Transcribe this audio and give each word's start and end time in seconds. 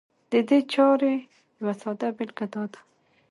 د 0.31 0.33
دې 0.47 0.59
چارې 0.73 1.13
يوه 1.59 1.73
ساده 1.81 2.07
بېلګه 2.17 2.45
دا 2.53 2.63
ده 2.71 2.79